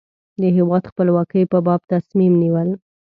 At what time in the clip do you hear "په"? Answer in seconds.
1.51-1.57